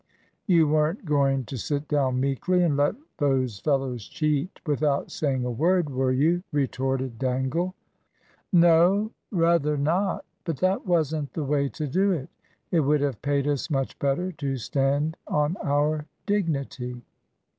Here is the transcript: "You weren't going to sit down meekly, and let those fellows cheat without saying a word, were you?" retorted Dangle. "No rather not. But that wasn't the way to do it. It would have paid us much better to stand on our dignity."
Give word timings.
"You 0.47 0.67
weren't 0.67 1.05
going 1.05 1.45
to 1.45 1.57
sit 1.57 1.87
down 1.87 2.19
meekly, 2.19 2.63
and 2.63 2.75
let 2.75 2.95
those 3.19 3.59
fellows 3.59 4.07
cheat 4.07 4.59
without 4.65 5.11
saying 5.11 5.45
a 5.45 5.51
word, 5.51 5.91
were 5.91 6.11
you?" 6.11 6.41
retorted 6.51 7.19
Dangle. 7.19 7.75
"No 8.51 9.11
rather 9.29 9.77
not. 9.77 10.25
But 10.43 10.57
that 10.57 10.87
wasn't 10.87 11.33
the 11.33 11.43
way 11.43 11.69
to 11.69 11.85
do 11.85 12.09
it. 12.13 12.29
It 12.71 12.79
would 12.79 13.01
have 13.01 13.21
paid 13.21 13.45
us 13.47 13.69
much 13.69 13.99
better 13.99 14.31
to 14.31 14.57
stand 14.57 15.17
on 15.27 15.55
our 15.63 16.07
dignity." 16.25 17.03